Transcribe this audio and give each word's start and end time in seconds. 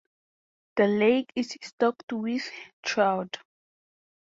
The 0.77 0.87
lake 0.87 1.31
is 1.35 1.55
stocked 1.61 2.11
with 2.11 2.49
trout. 2.81 3.37